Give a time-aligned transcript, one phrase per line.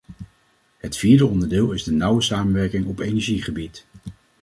[0.77, 3.85] Het vierde onderdeel is de nauwe samenwerking op energiegebied.